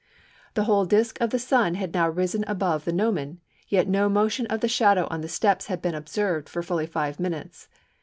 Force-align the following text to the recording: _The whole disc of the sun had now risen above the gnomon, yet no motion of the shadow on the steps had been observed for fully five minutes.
_The 0.55 0.63
whole 0.63 0.85
disc 0.85 1.21
of 1.21 1.29
the 1.29 1.37
sun 1.37 1.75
had 1.75 1.93
now 1.93 2.09
risen 2.09 2.43
above 2.47 2.85
the 2.85 2.91
gnomon, 2.91 3.39
yet 3.67 3.87
no 3.87 4.09
motion 4.09 4.47
of 4.47 4.61
the 4.61 4.67
shadow 4.67 5.07
on 5.11 5.21
the 5.21 5.29
steps 5.29 5.67
had 5.67 5.79
been 5.79 5.93
observed 5.93 6.49
for 6.49 6.63
fully 6.63 6.87
five 6.87 7.19
minutes. 7.19 7.67